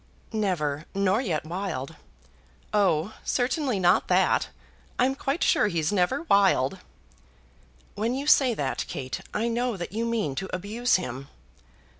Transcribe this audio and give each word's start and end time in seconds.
"Never; 0.33 0.87
nor 0.95 1.21
yet 1.21 1.45
wild." 1.45 1.95
"Oh, 2.73 3.13
certainly 3.23 3.79
not 3.79 4.07
that. 4.07 4.49
I'm 4.97 5.13
quite 5.13 5.43
sure 5.43 5.67
he's 5.67 5.91
never 5.91 6.23
wild." 6.23 6.79
"When 7.93 8.15
you 8.15 8.25
say 8.25 8.55
that, 8.55 8.83
Kate, 8.87 9.21
I 9.31 9.47
know 9.47 9.77
that 9.77 9.91
you 9.91 10.07
mean 10.07 10.33
to 10.41 10.49
abuse 10.55 10.95
him." 10.95 11.27